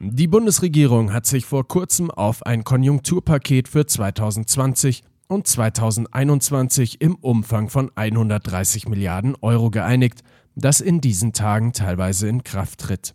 [0.00, 7.68] Die Bundesregierung hat sich vor kurzem auf ein Konjunkturpaket für 2020 und 2021 im Umfang
[7.68, 10.22] von 130 Milliarden Euro geeinigt,
[10.54, 13.14] das in diesen Tagen teilweise in Kraft tritt.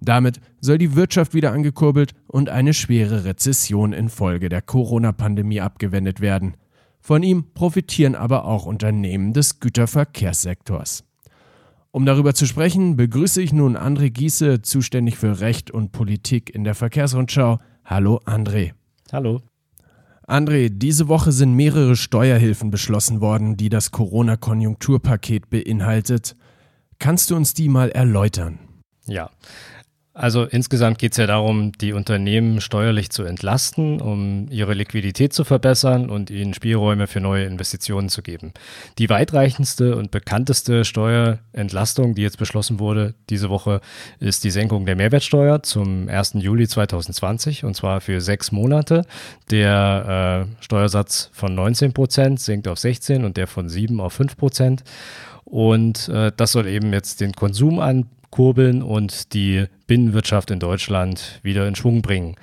[0.00, 6.54] Damit soll die Wirtschaft wieder angekurbelt und eine schwere Rezession infolge der Corona-Pandemie abgewendet werden.
[7.02, 11.02] Von ihm profitieren aber auch Unternehmen des Güterverkehrssektors.
[11.90, 16.62] Um darüber zu sprechen, begrüße ich nun André Giese, zuständig für Recht und Politik in
[16.62, 17.58] der Verkehrsrundschau.
[17.84, 18.72] Hallo André.
[19.10, 19.42] Hallo.
[20.28, 26.36] André, diese Woche sind mehrere Steuerhilfen beschlossen worden, die das Corona-Konjunkturpaket beinhaltet.
[27.00, 28.60] Kannst du uns die mal erläutern?
[29.06, 29.28] Ja,
[30.14, 35.42] also insgesamt geht es ja darum, die Unternehmen steuerlich zu entlasten, um ihre Liquidität zu
[35.42, 38.52] verbessern und ihnen Spielräume für neue Investitionen zu geben.
[38.98, 43.80] Die weitreichendste und bekannteste Steuerentlastung, die jetzt beschlossen wurde diese Woche,
[44.20, 46.34] ist die Senkung der Mehrwertsteuer zum 1.
[46.34, 49.06] Juli 2020 und zwar für sechs Monate.
[49.50, 54.36] Der äh, Steuersatz von 19 Prozent sinkt auf 16 und der von 7 auf 5
[54.36, 54.84] Prozent.
[55.44, 61.38] Und äh, das soll eben jetzt den Konsum an kurbeln und die Binnenwirtschaft in Deutschland
[61.44, 62.34] wieder in Schwung bringen.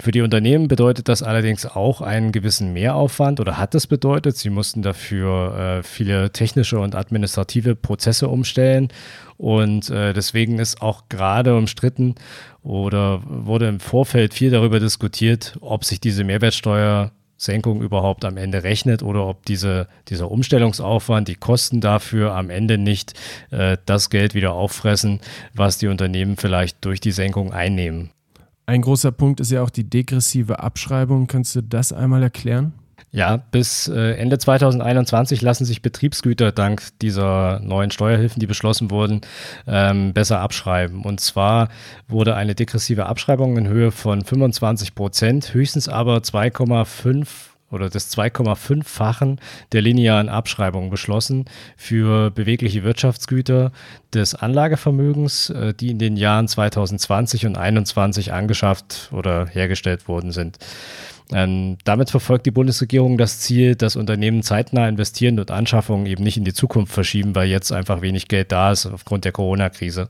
[0.00, 4.36] Für die Unternehmen bedeutet das allerdings auch einen gewissen Mehraufwand oder hat es bedeutet.
[4.36, 8.88] Sie mussten dafür äh, viele technische und administrative Prozesse umstellen
[9.36, 12.14] und äh, deswegen ist auch gerade umstritten
[12.62, 18.64] oder wurde im Vorfeld viel darüber diskutiert, ob sich diese Mehrwertsteuer Senkung überhaupt am Ende
[18.64, 23.14] rechnet oder ob diese, dieser Umstellungsaufwand, die Kosten dafür am Ende nicht
[23.50, 25.20] äh, das Geld wieder auffressen,
[25.54, 28.10] was die Unternehmen vielleicht durch die Senkung einnehmen.
[28.66, 31.26] Ein großer Punkt ist ja auch die degressive Abschreibung.
[31.26, 32.74] Kannst du das einmal erklären?
[33.10, 39.22] Ja, bis äh, Ende 2021 lassen sich Betriebsgüter dank dieser neuen Steuerhilfen, die beschlossen wurden,
[39.66, 41.02] ähm, besser abschreiben.
[41.02, 41.68] Und zwar
[42.06, 47.26] wurde eine degressive Abschreibung in Höhe von 25 Prozent, höchstens aber 2,5
[47.70, 49.40] oder das 2,5-fachen
[49.72, 53.72] der linearen Abschreibung beschlossen für bewegliche Wirtschaftsgüter
[54.12, 60.58] des Anlagevermögens, äh, die in den Jahren 2020 und 2021 angeschafft oder hergestellt worden sind.
[61.32, 66.38] Ähm, damit verfolgt die Bundesregierung das Ziel, dass Unternehmen zeitnah investieren und Anschaffungen eben nicht
[66.38, 70.08] in die Zukunft verschieben, weil jetzt einfach wenig Geld da ist aufgrund der Corona-Krise.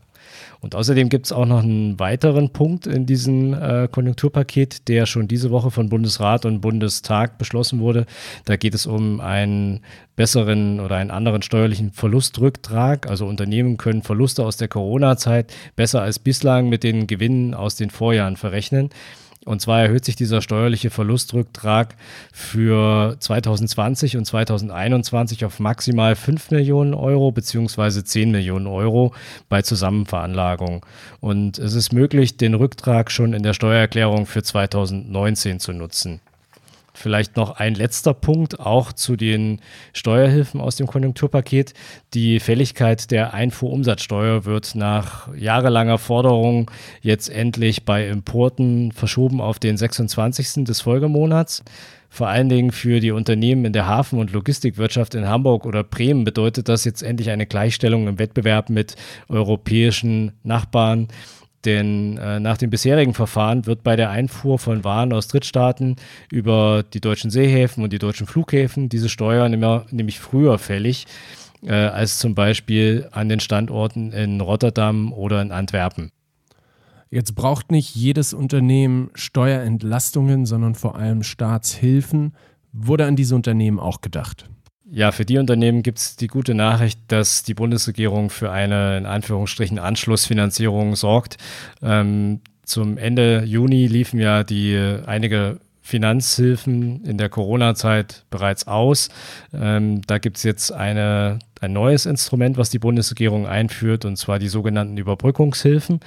[0.61, 5.28] Und außerdem gibt es auch noch einen weiteren Punkt in diesem äh, Konjunkturpaket, der schon
[5.28, 8.07] diese Woche von Bundesrat und Bundestag beschlossen wurde.
[8.45, 9.81] Da geht es um einen
[10.17, 13.09] besseren oder einen anderen steuerlichen Verlustrücktrag.
[13.09, 17.91] Also Unternehmen können Verluste aus der Corona-Zeit besser als bislang mit den Gewinnen aus den
[17.91, 18.91] Vorjahren verrechnen.
[19.48, 21.95] Und zwar erhöht sich dieser steuerliche Verlustrücktrag
[22.34, 29.15] für 2020 und 2021 auf maximal 5 Millionen Euro beziehungsweise 10 Millionen Euro
[29.48, 30.84] bei Zusammenveranlagung.
[31.21, 36.21] Und es ist möglich, den Rücktrag schon in der Steuererklärung für 2019 zu nutzen.
[37.00, 39.60] Vielleicht noch ein letzter Punkt, auch zu den
[39.92, 41.72] Steuerhilfen aus dem Konjunkturpaket.
[42.12, 46.68] Die Fälligkeit der Einfuhrumsatzsteuer wird nach jahrelanger Forderung
[47.00, 50.65] jetzt endlich bei Importen verschoben auf den 26.
[50.65, 51.62] des Folgemonats.
[52.10, 56.24] Vor allen Dingen für die Unternehmen in der Hafen- und Logistikwirtschaft in Hamburg oder Bremen
[56.24, 58.97] bedeutet das jetzt endlich eine Gleichstellung im Wettbewerb mit
[59.28, 61.06] europäischen Nachbarn.
[61.65, 65.97] Denn äh, nach dem bisherigen Verfahren wird bei der Einfuhr von Waren aus Drittstaaten
[66.31, 71.07] über die deutschen Seehäfen und die deutschen Flughäfen diese Steuer immer, nämlich früher fällig
[71.63, 76.13] äh, als zum Beispiel an den Standorten in Rotterdam oder in Antwerpen.
[77.10, 82.34] Jetzt braucht nicht jedes Unternehmen Steuerentlastungen, sondern vor allem Staatshilfen.
[82.72, 84.51] Wurde an diese Unternehmen auch gedacht?
[84.91, 89.05] Ja, für die Unternehmen gibt es die gute Nachricht, dass die Bundesregierung für eine in
[89.05, 91.37] Anführungsstrichen Anschlussfinanzierung sorgt.
[91.83, 99.09] Ähm, zum Ende Juni liefen ja die einige Finanzhilfen in der Corona-Zeit bereits aus.
[99.55, 104.39] Ähm, da gibt es jetzt eine, ein neues Instrument, was die Bundesregierung einführt, und zwar
[104.39, 106.01] die sogenannten Überbrückungshilfen.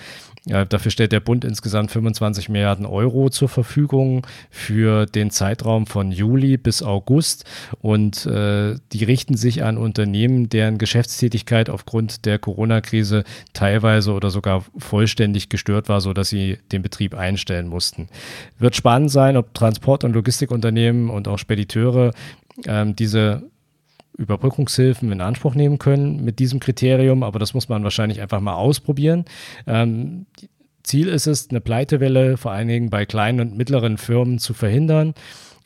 [0.45, 6.57] Dafür stellt der Bund insgesamt 25 Milliarden Euro zur Verfügung für den Zeitraum von Juli
[6.57, 7.45] bis August.
[7.79, 13.23] Und äh, die richten sich an Unternehmen, deren Geschäftstätigkeit aufgrund der Corona-Krise
[13.53, 18.07] teilweise oder sogar vollständig gestört war, sodass sie den Betrieb einstellen mussten.
[18.57, 22.13] Wird spannend sein, ob Transport- und Logistikunternehmen und auch Spediteure
[22.65, 23.43] ähm, diese
[24.17, 28.55] Überbrückungshilfen in Anspruch nehmen können mit diesem Kriterium, aber das muss man wahrscheinlich einfach mal
[28.55, 29.25] ausprobieren.
[29.67, 30.25] Ähm,
[30.83, 35.13] Ziel ist es, eine Pleitewelle vor allen Dingen bei kleinen und mittleren Firmen zu verhindern.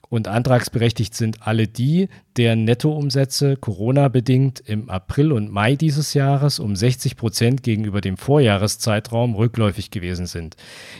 [0.07, 6.75] Und antragsberechtigt sind alle die, deren Nettoumsätze Corona-bedingt im April und Mai dieses Jahres um
[6.75, 10.56] 60 Prozent gegenüber dem Vorjahreszeitraum rückläufig gewesen sind.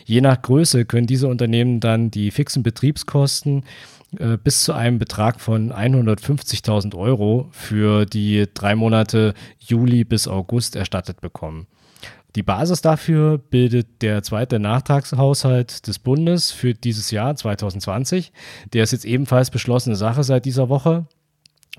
[0.06, 3.64] Je nach Größe können diese Unternehmen dann die fixen Betriebskosten
[4.18, 10.76] äh, bis zu einem Betrag von 150.000 Euro für die drei Monate Juli bis August
[10.76, 11.68] erstattet bekommen.
[12.36, 18.34] Die Basis dafür bildet der zweite Nachtragshaushalt des Bundes für dieses Jahr 2020.
[18.74, 21.08] Der ist jetzt ebenfalls beschlossene Sache seit dieser Woche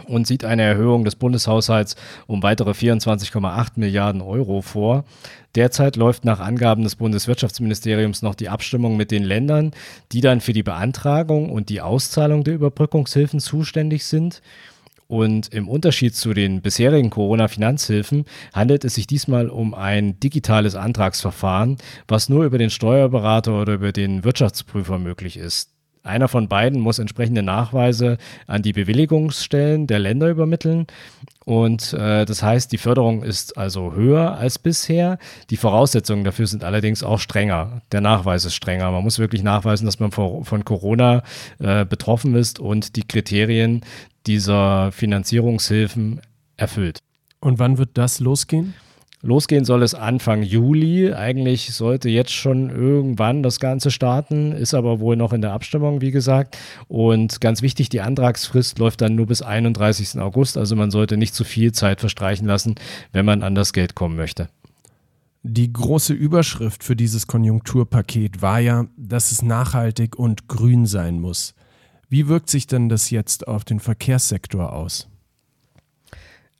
[0.04, 1.96] und sieht eine Erhöhung des Bundeshaushalts
[2.26, 5.04] um weitere 24,8 Milliarden Euro vor.
[5.54, 9.72] Derzeit läuft nach Angaben des Bundeswirtschaftsministeriums noch die Abstimmung mit den Ländern,
[10.12, 14.43] die dann für die Beantragung und die Auszahlung der Überbrückungshilfen zuständig sind.
[15.08, 21.76] Und im Unterschied zu den bisherigen Corona-Finanzhilfen handelt es sich diesmal um ein digitales Antragsverfahren,
[22.08, 25.75] was nur über den Steuerberater oder über den Wirtschaftsprüfer möglich ist.
[26.06, 30.87] Einer von beiden muss entsprechende Nachweise an die Bewilligungsstellen der Länder übermitteln.
[31.44, 35.19] Und äh, das heißt, die Förderung ist also höher als bisher.
[35.50, 37.82] Die Voraussetzungen dafür sind allerdings auch strenger.
[37.93, 38.91] Der Nachweis ist strenger.
[38.91, 41.23] Man muss wirklich nachweisen, dass man von, von Corona
[41.58, 43.82] äh, betroffen ist und die Kriterien
[44.26, 46.20] dieser Finanzierungshilfen
[46.56, 46.99] erfüllt.
[47.41, 48.75] Und wann wird das losgehen?
[49.22, 51.12] Losgehen soll es Anfang Juli.
[51.12, 56.00] Eigentlich sollte jetzt schon irgendwann das Ganze starten, ist aber wohl noch in der Abstimmung,
[56.00, 56.58] wie gesagt.
[56.86, 60.20] Und ganz wichtig, die Antragsfrist läuft dann nur bis 31.
[60.20, 60.58] August.
[60.58, 62.74] Also man sollte nicht zu viel Zeit verstreichen lassen,
[63.12, 64.48] wenn man an das Geld kommen möchte.
[65.42, 71.54] Die große Überschrift für dieses Konjunkturpaket war ja, dass es nachhaltig und grün sein muss.
[72.08, 75.08] Wie wirkt sich denn das jetzt auf den Verkehrssektor aus?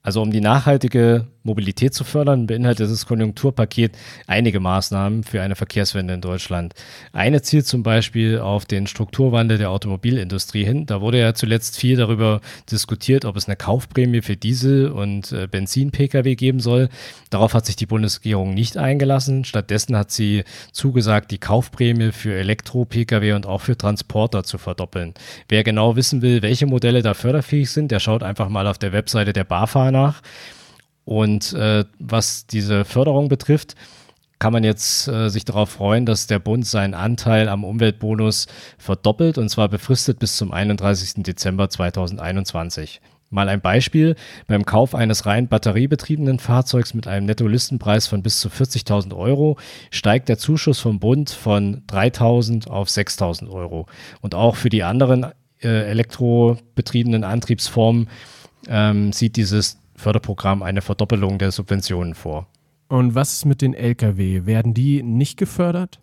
[0.03, 3.97] Also um die nachhaltige Mobilität zu fördern, beinhaltet das Konjunkturpaket
[4.27, 6.75] einige Maßnahmen für eine Verkehrswende in Deutschland.
[7.13, 10.85] Eine zielt zum Beispiel auf den Strukturwandel der Automobilindustrie hin.
[10.87, 12.41] Da wurde ja zuletzt viel darüber
[12.71, 16.89] diskutiert, ob es eine Kaufprämie für Diesel- und äh, Benzin-Pkw geben soll.
[17.31, 19.45] Darauf hat sich die Bundesregierung nicht eingelassen.
[19.45, 25.15] Stattdessen hat sie zugesagt, die Kaufprämie für Elektro-Pkw und auch für Transporter zu verdoppeln.
[25.49, 28.93] Wer genau wissen will, welche Modelle da förderfähig sind, der schaut einfach mal auf der
[28.93, 30.23] Webseite der BAFA nach.
[31.07, 33.77] Und äh, was diese Förderung betrifft,
[34.39, 39.39] kann man jetzt äh, sich darauf freuen, dass der Bund seinen Anteil am Umweltbonus verdoppelt
[39.39, 41.23] und zwar befristet bis zum 31.
[41.23, 43.01] Dezember 2021.
[43.31, 44.17] Mal ein Beispiel.
[44.47, 49.59] Beim Kauf eines rein batteriebetriebenen Fahrzeugs mit einem Netto-Listenpreis von bis zu 40.000 Euro
[49.91, 53.87] steigt der Zuschuss vom Bund von 3.000 auf 6.000 Euro.
[54.21, 55.27] Und auch für die anderen
[55.61, 58.09] äh, elektrobetriebenen Antriebsformen
[58.69, 62.47] ähm, sieht dieses Förderprogramm eine Verdoppelung der Subventionen vor.
[62.89, 64.47] Und was ist mit den Lkw?
[64.47, 66.01] Werden die nicht gefördert?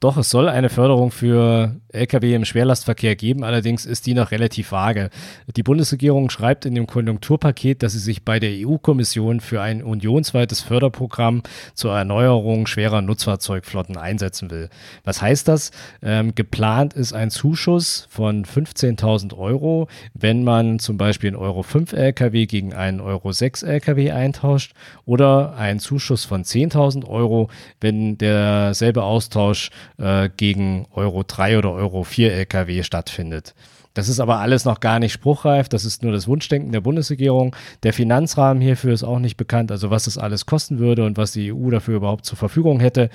[0.00, 4.70] Doch, es soll eine Förderung für Lkw im Schwerlastverkehr geben, allerdings ist die noch relativ
[4.70, 5.10] vage.
[5.56, 10.60] Die Bundesregierung schreibt in dem Konjunkturpaket, dass sie sich bei der EU-Kommission für ein unionsweites
[10.60, 11.42] Förderprogramm
[11.74, 14.68] zur Erneuerung schwerer Nutzfahrzeugflotten einsetzen will.
[15.02, 15.72] Was heißt das?
[16.00, 21.92] Ähm, geplant ist ein Zuschuss von 15.000 Euro, wenn man zum Beispiel einen Euro 5
[21.92, 24.74] Lkw gegen einen Euro 6 Lkw eintauscht
[25.06, 27.48] oder ein Zuschuss von 10.000 Euro,
[27.80, 33.54] wenn derselbe Austausch äh, gegen Euro 3 oder Euro 4 Lkw stattfindet.
[33.94, 35.68] Das ist aber alles noch gar nicht spruchreif.
[35.68, 37.56] Das ist nur das Wunschdenken der Bundesregierung.
[37.82, 41.32] Der Finanzrahmen hierfür ist auch nicht bekannt, also was das alles kosten würde und was
[41.32, 43.10] die EU dafür überhaupt zur Verfügung hätte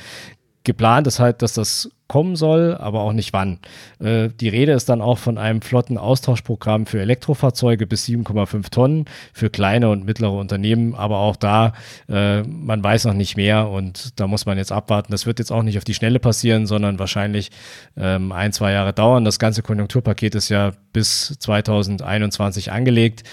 [0.63, 3.59] geplant ist halt, dass das kommen soll, aber auch nicht wann.
[3.99, 9.05] Äh, die Rede ist dann auch von einem flotten Austauschprogramm für Elektrofahrzeuge bis 7,5 Tonnen
[9.33, 11.73] für kleine und mittlere Unternehmen, aber auch da,
[12.07, 15.11] äh, man weiß noch nicht mehr und da muss man jetzt abwarten.
[15.11, 17.49] Das wird jetzt auch nicht auf die Schnelle passieren, sondern wahrscheinlich
[17.97, 19.25] ähm, ein, zwei Jahre dauern.
[19.25, 23.23] Das ganze Konjunkturpaket ist ja bis 2021 angelegt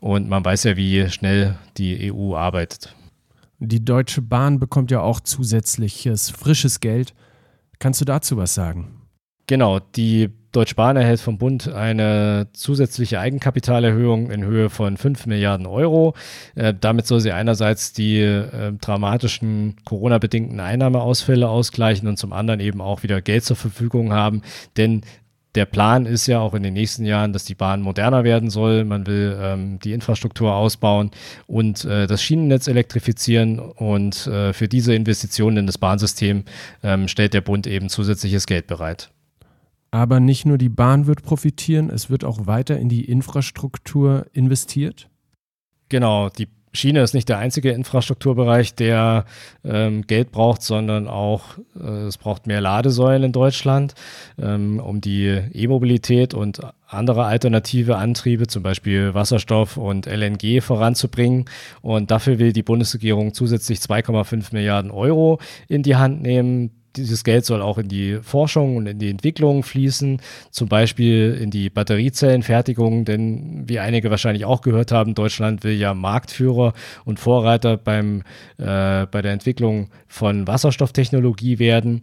[0.00, 2.94] und man weiß ja, wie schnell die EU arbeitet.
[3.64, 7.14] Die Deutsche Bahn bekommt ja auch zusätzliches frisches Geld.
[7.78, 9.02] Kannst du dazu was sagen?
[9.46, 15.66] Genau, die Deutsche Bahn erhält vom Bund eine zusätzliche Eigenkapitalerhöhung in Höhe von 5 Milliarden
[15.66, 16.14] Euro.
[16.56, 22.80] Äh, damit soll sie einerseits die äh, dramatischen Corona-bedingten Einnahmeausfälle ausgleichen und zum anderen eben
[22.80, 24.42] auch wieder Geld zur Verfügung haben.
[24.76, 25.02] Denn
[25.54, 28.84] der Plan ist ja auch in den nächsten Jahren, dass die Bahn moderner werden soll.
[28.84, 31.10] Man will ähm, die Infrastruktur ausbauen
[31.46, 33.58] und äh, das Schienennetz elektrifizieren.
[33.58, 36.44] Und äh, für diese Investitionen in das Bahnsystem
[36.82, 39.10] ähm, stellt der Bund eben zusätzliches Geld bereit.
[39.90, 45.10] Aber nicht nur die Bahn wird profitieren, es wird auch weiter in die Infrastruktur investiert?
[45.90, 49.26] Genau, die Schiene ist nicht der einzige Infrastrukturbereich, der
[49.62, 53.94] ähm, Geld braucht, sondern auch äh, es braucht mehr Ladesäulen in Deutschland,
[54.40, 61.44] ähm, um die E-Mobilität und andere alternative Antriebe, zum Beispiel Wasserstoff und LNG, voranzubringen.
[61.82, 67.44] Und dafür will die Bundesregierung zusätzlich 2,5 Milliarden Euro in die Hand nehmen dieses Geld
[67.44, 70.20] soll auch in die Forschung und in die Entwicklung fließen,
[70.50, 75.94] zum Beispiel in die Batteriezellenfertigung, denn wie einige wahrscheinlich auch gehört haben, Deutschland will ja
[75.94, 76.72] Marktführer
[77.04, 78.22] und Vorreiter beim,
[78.58, 82.02] äh, bei der Entwicklung von Wasserstofftechnologie werden.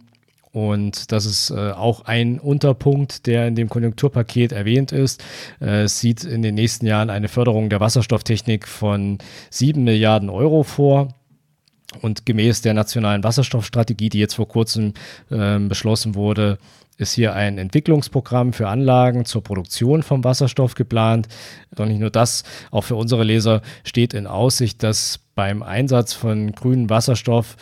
[0.52, 5.22] Und das ist äh, auch ein Unterpunkt, der in dem Konjunkturpaket erwähnt ist.
[5.60, 9.18] Äh, es sieht in den nächsten Jahren eine Förderung der Wasserstofftechnik von
[9.48, 11.08] sieben Milliarden Euro vor.
[12.02, 14.94] Und gemäß der nationalen Wasserstoffstrategie, die jetzt vor kurzem
[15.30, 16.58] äh, beschlossen wurde,
[17.00, 21.28] ist hier ein Entwicklungsprogramm für Anlagen zur Produktion von Wasserstoff geplant.
[21.74, 26.52] Doch nicht nur das, auch für unsere Leser steht in Aussicht, dass beim Einsatz von
[26.52, 27.56] grünem Wasserstoff